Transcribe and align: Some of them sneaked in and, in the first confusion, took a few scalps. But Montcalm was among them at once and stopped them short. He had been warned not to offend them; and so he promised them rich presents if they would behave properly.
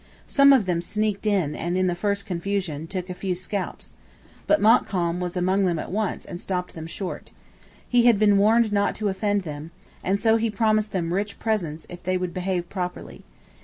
Some 0.25 0.51
of 0.51 0.65
them 0.65 0.81
sneaked 0.81 1.27
in 1.27 1.55
and, 1.55 1.77
in 1.77 1.85
the 1.85 1.93
first 1.93 2.25
confusion, 2.25 2.87
took 2.87 3.07
a 3.07 3.13
few 3.13 3.35
scalps. 3.35 3.93
But 4.47 4.59
Montcalm 4.59 5.19
was 5.19 5.37
among 5.37 5.65
them 5.65 5.77
at 5.77 5.91
once 5.91 6.25
and 6.25 6.41
stopped 6.41 6.73
them 6.73 6.87
short. 6.87 7.29
He 7.87 8.07
had 8.07 8.17
been 8.17 8.39
warned 8.39 8.73
not 8.73 8.95
to 8.95 9.09
offend 9.09 9.43
them; 9.43 9.69
and 10.03 10.19
so 10.19 10.37
he 10.37 10.49
promised 10.49 10.91
them 10.91 11.13
rich 11.13 11.37
presents 11.37 11.85
if 11.87 12.01
they 12.01 12.17
would 12.17 12.33
behave 12.33 12.67
properly. 12.67 13.23